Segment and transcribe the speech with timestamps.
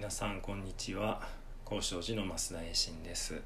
[0.00, 1.20] 皆さんこんにちは。
[1.62, 3.38] 高寺の増田栄信です。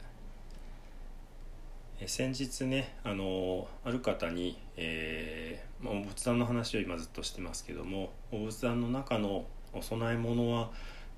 [1.98, 10.70] え先日ねあのある方に、えーまあ、お仏壇の話を今ずっとしてますけどもお仏壇の中のお供え物は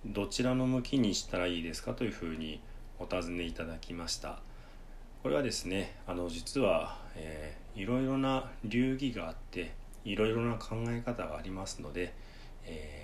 [0.07, 2.62] どちらの向きにしたらいいですかというふうに
[2.98, 4.39] お尋ねいただきました。
[5.23, 12.14] これはですねあの実は、えー、いろいろな流儀があっていろいろな考え方がありますので、
[12.64, 12.95] えー、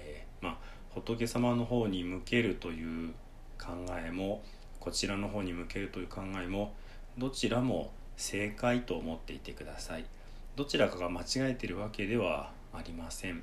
[1.05, 3.11] 仏様の方に向けるという
[3.59, 3.73] 考
[4.07, 4.43] えも
[4.79, 6.73] こちらの方に向けるという考えも
[7.19, 10.05] どちらも正解と思っていてください。
[10.55, 13.43] どちらかが間違えているわけではありません。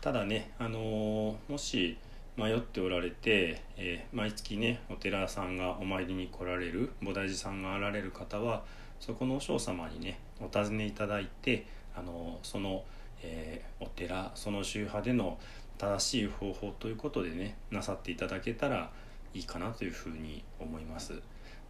[0.00, 1.96] ただねあのもし
[2.36, 8.64] 迷っておられて、えー、毎月ねお寺さんがお参りに来られる菩提寺さんがあられる方は
[9.00, 12.84] そこの和尚様にねお尋ねいただいてあのその、
[13.22, 15.38] えー、お寺その宗派での
[15.78, 18.90] 正しい方法ということでねなさっていただけたら
[19.34, 21.20] いいかなというふうに思います。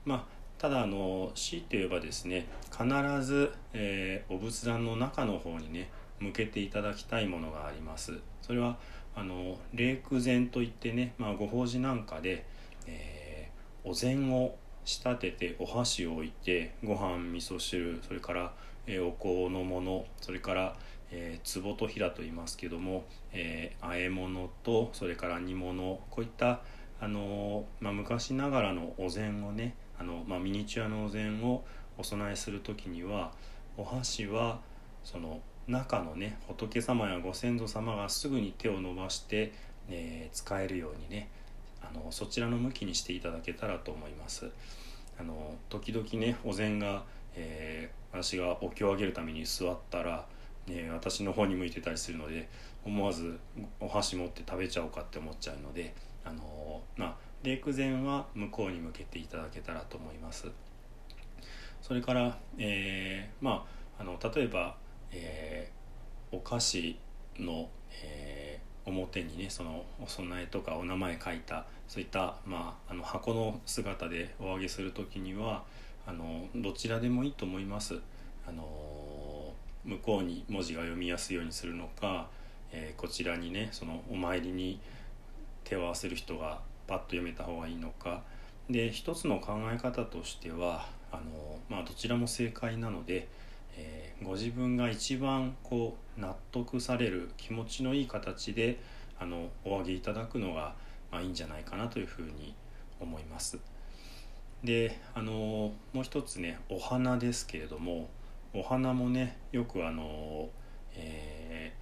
[0.05, 0.25] まあ
[0.59, 2.87] ただあの強いて言えばですね必
[3.23, 8.19] ず、えー、お仏壇の中の方にね向けていただきたいものがあります。
[8.43, 8.77] それは
[9.15, 12.47] あの霊空禅といってね、まあ、ご法事なんかで、
[12.87, 18.53] えー、お膳を仕立ててお箸を置いてご飯味噌汁それから、
[18.87, 20.77] えー、お香のものそれから
[21.15, 26.63] えー、壺と平と言いますけども、えー、和え物とそれから煮物こういった、
[27.01, 31.65] あのー、まあ、昔ながらのお膳をねあの、まあ、ミニチュアのお膳を
[31.99, 33.33] お供えする時には
[33.77, 34.61] お箸は
[35.05, 39.53] その中のね仏様やご先祖様がすぐに手を伸ばして、
[39.89, 41.29] えー、使えるようにね
[41.83, 44.51] あのそちらの向きにしていただけたらと思います。
[45.21, 47.05] あの時々ねお膳が、
[47.35, 50.27] えー、私がお経をあげるために座ったら
[50.67, 52.49] ね、私の方に向いてたりするので
[52.85, 53.39] 思わず
[53.81, 60.47] お箸持って食べちゃおうかって思っちゃうのであのまあレイク前は向こうに向けていただけたらと思います。
[61.81, 63.67] それから、えー、ま
[63.99, 64.77] ああの例えば、
[65.11, 66.97] えー、お菓子
[67.39, 67.69] の、
[68.05, 75.65] えー、表にねそのお供えとかお名前書いたそういった、まあ、あの箱の姿でお揚げする時には
[76.07, 77.99] あのどちらでもいいと思います。
[78.47, 78.63] あの
[79.85, 82.29] 向こうに文字が読みやすいようにするのか、
[82.73, 84.81] えー、こちらにねそのお参りに
[85.65, 88.23] 手を合わせる人がパッと読めた方がいいのか
[88.71, 93.29] で一つの考え方としてはあの、まあ、どちらも正解なので、
[93.77, 98.81] えー、ご自分が一番こう納得される気持ちのいい形で
[99.19, 100.75] あのお上げいただくのが、
[101.11, 102.55] まあ、いいんじゃないかなというふうに
[103.01, 103.59] 思います。
[104.65, 108.09] であのもう一つねお花ですけれども
[108.55, 110.49] お花もねよくあの
[110.95, 111.73] え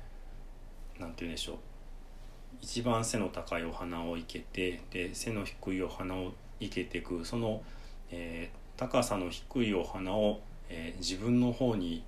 [0.98, 1.56] ー、て言うんでしょう。
[2.60, 7.24] 一番背の高いお花を生けてで背の低いお花を生けていく。
[7.24, 7.62] その、
[8.10, 12.04] えー、高さの低いお花を、えー、自分の方に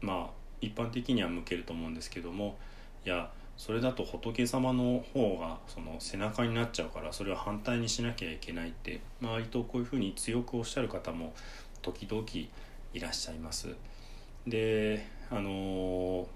[0.00, 2.56] まあ一般的には向けると思うんですけども
[3.04, 11.34] いやそれだと仏様の方がその背中になっちゃうからそれを反対にしなきゃいけないって割とこういうふうに強くおっしゃる方も
[11.82, 12.24] 時々
[12.94, 13.74] いらっしゃいます。
[14.46, 16.26] であの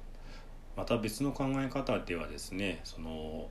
[0.76, 3.48] また別の考え方ではですねその、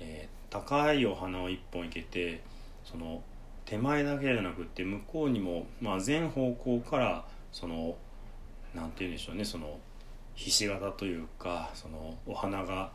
[0.00, 2.42] えー、高いお花を1本生けて
[2.84, 3.22] その
[3.64, 7.96] 手前だけじゃなくって向こうにも、まあ、全方向からその
[8.74, 9.78] 何て言うんでしょうねその
[10.34, 12.90] ひし形というかそのお花が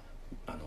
[0.48, 0.60] あの、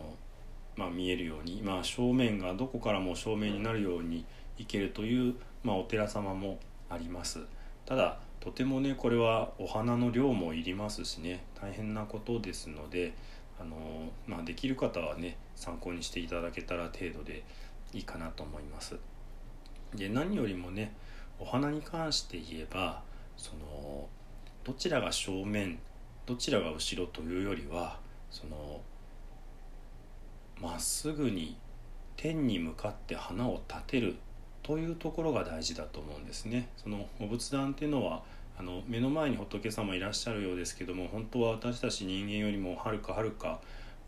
[0.76, 4.24] まあ、見えるように、まあ、正面がどこからも正面になるように
[4.58, 5.34] いけるという、
[5.64, 7.40] まあ、お寺様もあります。
[7.84, 13.12] ただとてもねこれはお花の量もいりますしね大変なことですので
[13.60, 13.76] あの、
[14.28, 17.42] まあ、できる方はね参考にしていただけたら程度で
[17.92, 18.94] いいかなと思います。
[19.96, 20.94] で何よりもね
[21.40, 23.02] お花に関して言えば
[23.36, 24.06] その
[24.62, 25.80] どちらが正面
[26.24, 27.98] どちらが後ろというよりは
[28.30, 28.80] その
[30.60, 31.56] まっすぐに
[32.16, 34.14] 天に向かって花を立てる
[34.62, 36.68] というところが大事だと思うんですね。
[36.76, 38.22] そのお仏壇っていうのは
[38.58, 43.60] あの目の前に仏様いらっしゃるようですけども本当は私たち人間よりもはるかはるか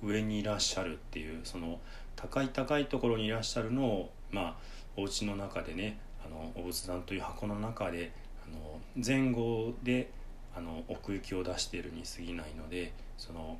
[0.02, 1.80] 上にいらっしゃるっていうその
[2.16, 4.56] 高い高いところにいらっしゃるのをまあ
[4.96, 8.12] お家の中でねあのお仏壇という箱の中で
[8.46, 10.10] あの前後で
[10.56, 13.58] あの奥行きを出しているに過ぎないのでその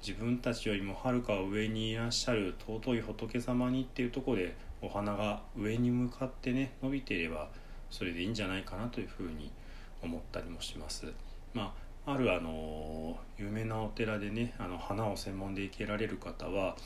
[0.00, 7.48] 自分たちよりもはるか上にいらっしゃる尊い仏様にっていうとこでお花が上に向かってね伸びていれば
[7.90, 9.67] それでいいんじゃないかなというふうに思います
[10.02, 11.06] 思ったりもします。
[11.54, 11.74] ま
[12.06, 16.76] あ、あるあの有名なお寺でねあの花を専門で生けられる方は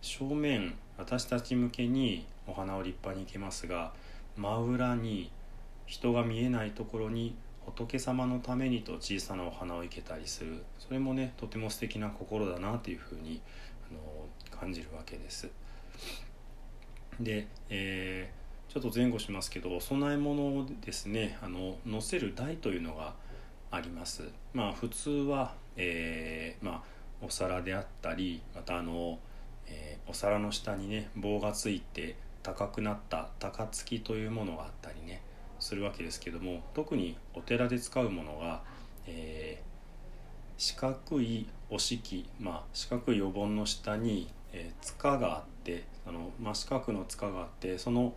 [0.00, 3.92] 正面私たち向けにお花を立派に生けますが
[4.36, 5.30] 真裏に
[5.86, 7.34] 人が見えないところに
[7.64, 13.40] 仏様のためにと小さなお花を生けたりするそれもねとても素敵な心だなというふうに
[13.90, 14.00] あの
[14.58, 15.48] 感じるわけです。
[17.20, 23.14] で、えー、ちょっと前後しますけどお供え物ですねあの載せる台というのが
[23.70, 24.24] あります。
[24.52, 26.82] まあ普通は、えー、まあ、
[27.22, 29.18] お皿であったりまたあの、
[29.66, 35.22] えー、お皿の下にね棒がついて高くなった高付きというものがあったりね
[35.58, 38.62] するわけですけども特にお寺で使うものが、
[39.06, 48.14] えー、四角いお敷まあ四角いお盆の下に、えー、塚があってあの真四角の塚があってその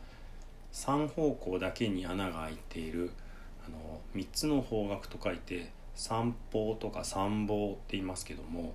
[0.73, 3.11] 3方向だけに穴が開いている
[3.65, 8.73] あの3つの方角と書いて三方とか三方って言いますけども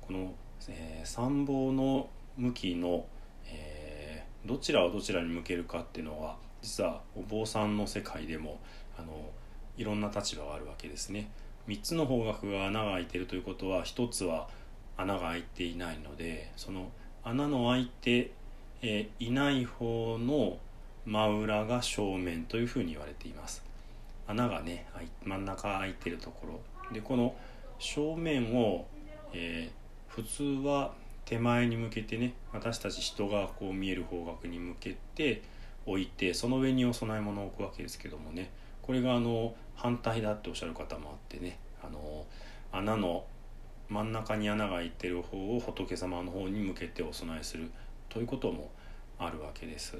[0.00, 0.34] この、
[0.68, 3.06] えー、三方の向きの、
[3.46, 8.58] えー、どちらをどちらに向けるかっていうのは実はお坊さんの世界でも
[8.98, 9.30] あの
[9.76, 11.30] いろんな立場があるわけですね。
[11.68, 14.48] 3つの方角が穴が開いてるということは1つは
[14.96, 16.90] 穴が開いていないのでその
[17.22, 18.32] 穴の開いて、
[18.82, 20.58] えー、いない方の
[21.08, 23.62] 真裏が正面というふうに言われています。
[24.26, 24.86] 穴がね
[25.24, 26.60] 真ん中開いてるところ。
[26.92, 27.34] でこの
[27.78, 28.86] 正面を、
[29.32, 30.92] えー、普通は
[31.24, 35.42] 手前に向けてね私たち人がこう見える方角に向けて
[35.86, 38.50] 置いてその上にお供え物を置くわけですけどもね。
[38.82, 41.58] これがあの反対だっておっしゃる方もあってね。
[41.82, 42.26] あの
[42.70, 43.24] 穴の
[43.88, 47.70] 真ん中に穴が開いてる方を仏様の方に向けてお供えする
[48.10, 48.70] ということも
[49.18, 49.96] あるわけです。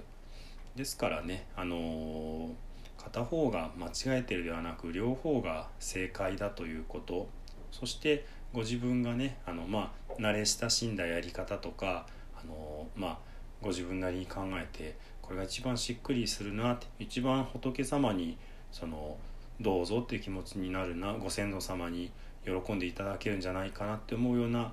[0.78, 2.50] ですからねあの
[2.96, 7.28] 片方が間違えてるではなく両方が正解だということ。
[7.70, 13.18] そしてご自分がねあの、まあ、慣れ親しんだやり方とかあの、まあ、
[13.60, 18.38] ご自分なりに考えてこれが一番しっくりするなって一番仏様に
[18.72, 19.18] その
[19.60, 22.10] どうぞっていう気持ちになるなご先祖様に
[22.44, 24.72] 喜んでいただけるんじゃないかなって思うような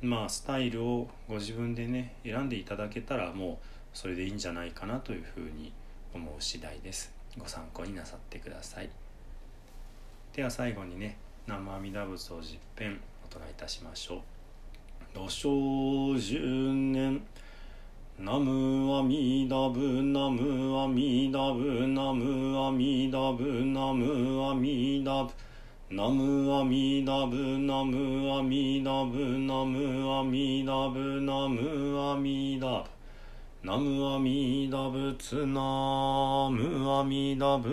[0.00, 5.72] まあスタイルをご自分でね選んでいただけたらもうそれでいいんじゃないかなというふうに
[6.14, 7.12] 思う次第です。
[7.38, 8.90] ご参考になさってください。
[10.34, 11.16] では最後にね
[11.46, 14.20] 生阿弥陀仏を十遍お唱えいたしましょう
[15.12, 17.20] 「土生十年
[18.18, 25.30] ナムアミダブナムアミダブナムアミダブナムアミダブ」
[25.90, 33.01] ナムアミダブナムアミダブナムアミダブナムアミダブ
[33.64, 37.70] ナムアミダブツナムアミダブ